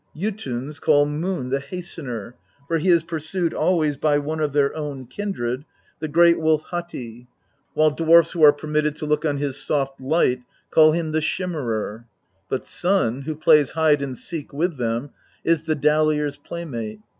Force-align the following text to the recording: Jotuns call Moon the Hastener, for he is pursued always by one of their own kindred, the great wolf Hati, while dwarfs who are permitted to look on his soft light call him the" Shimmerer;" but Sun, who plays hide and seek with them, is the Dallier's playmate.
Jotuns 0.17 0.79
call 0.79 1.05
Moon 1.05 1.49
the 1.51 1.59
Hastener, 1.59 2.33
for 2.67 2.79
he 2.79 2.89
is 2.89 3.03
pursued 3.03 3.53
always 3.53 3.97
by 3.97 4.17
one 4.17 4.39
of 4.39 4.51
their 4.51 4.75
own 4.75 5.05
kindred, 5.05 5.63
the 5.99 6.07
great 6.07 6.39
wolf 6.39 6.63
Hati, 6.71 7.27
while 7.75 7.91
dwarfs 7.91 8.31
who 8.31 8.41
are 8.43 8.51
permitted 8.51 8.95
to 8.95 9.05
look 9.05 9.25
on 9.25 9.37
his 9.37 9.61
soft 9.61 10.01
light 10.01 10.41
call 10.71 10.93
him 10.93 11.11
the" 11.11 11.21
Shimmerer;" 11.31 12.05
but 12.49 12.65
Sun, 12.65 13.21
who 13.27 13.35
plays 13.35 13.73
hide 13.73 14.01
and 14.01 14.17
seek 14.17 14.51
with 14.51 14.77
them, 14.77 15.11
is 15.43 15.65
the 15.67 15.75
Dallier's 15.75 16.39
playmate. 16.39 17.01